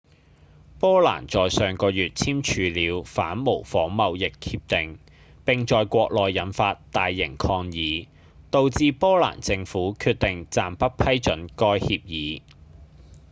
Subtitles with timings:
[0.79, 4.97] 波蘭在上個月簽署了反仿冒貿易協定
[5.45, 8.07] 並在國內引發大型抗議
[8.49, 12.41] 導致波蘭政府決定暫不批准該協議